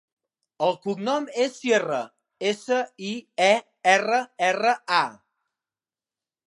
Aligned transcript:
El 0.67 0.71
cognom 0.85 1.27
és 1.43 1.53
Sierra: 1.57 1.99
essa, 2.53 2.81
i, 3.11 3.15
e, 3.49 3.53
erra, 3.95 4.19
erra, 4.51 4.77
a. 5.03 5.05